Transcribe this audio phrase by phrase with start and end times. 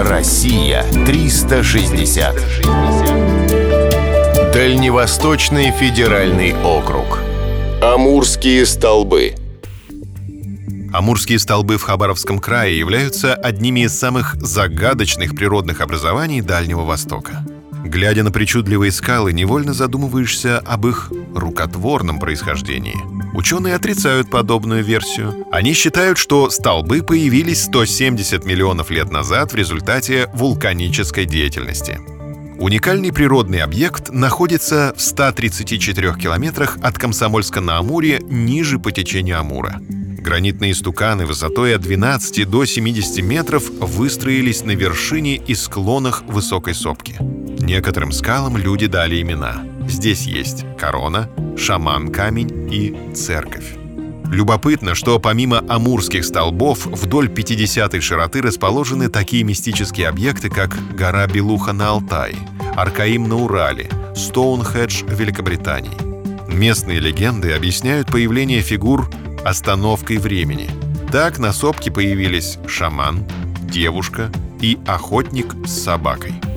[0.00, 2.36] Россия 360.
[4.54, 7.18] Дальневосточный федеральный округ.
[7.82, 9.34] Амурские столбы.
[10.92, 17.44] Амурские столбы в Хабаровском крае являются одними из самых загадочных природных образований Дальнего Востока.
[17.84, 23.17] Глядя на причудливые скалы, невольно задумываешься об их рукотворном происхождении.
[23.34, 25.46] Ученые отрицают подобную версию.
[25.50, 32.00] Они считают, что столбы появились 170 миллионов лет назад в результате вулканической деятельности.
[32.58, 39.80] Уникальный природный объект находится в 134 километрах от Комсомольска-на-Амуре ниже по течению Амура.
[39.80, 47.14] Гранитные стуканы высотой от 12 до 70 метров выстроились на вершине и склонах высокой сопки.
[47.20, 49.62] Некоторым скалам люди дали имена.
[49.88, 53.74] Здесь есть корона, шаман-камень и церковь.
[54.26, 61.72] Любопытно, что помимо амурских столбов вдоль 50-й широты расположены такие мистические объекты, как гора Белуха
[61.72, 62.36] на Алтае,
[62.76, 65.96] Аркаим на Урале, Стоунхедж в Великобритании.
[66.52, 69.10] Местные легенды объясняют появление фигур
[69.42, 70.68] остановкой времени.
[71.10, 73.24] Так на сопке появились шаман,
[73.62, 76.34] девушка и охотник с собакой–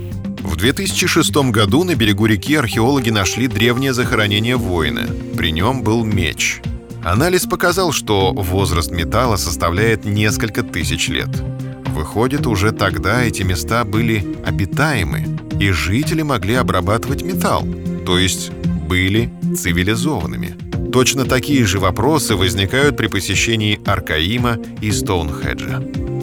[0.43, 5.07] в 2006 году на берегу реки археологи нашли древнее захоронение воина.
[5.37, 6.61] При нем был меч.
[7.03, 11.29] Анализ показал, что возраст металла составляет несколько тысяч лет.
[11.95, 17.65] Выходит, уже тогда эти места были обитаемы, и жители могли обрабатывать металл,
[18.05, 18.51] то есть
[18.87, 20.55] были цивилизованными.
[20.91, 25.81] Точно такие же вопросы возникают при посещении Аркаима и Стоунхеджа.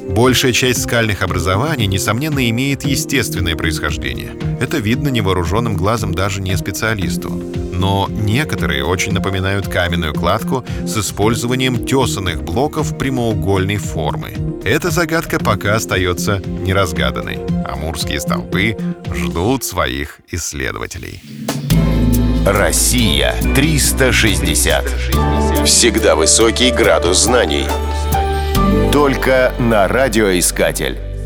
[0.08, 4.32] Большая часть скальных образований, несомненно, имеет естественное происхождение.
[4.60, 7.30] Это видно невооруженным глазом даже не специалисту.
[7.30, 14.32] Но некоторые очень напоминают каменную кладку с использованием тесанных блоков прямоугольной формы.
[14.64, 17.38] Эта загадка пока остается неразгаданной.
[17.64, 18.76] Амурские столпы
[19.14, 21.22] ждут своих исследователей.
[22.44, 24.84] Россия 360.
[25.66, 27.66] Всегда высокий градус знаний.
[28.92, 31.17] Только на радиоискатель.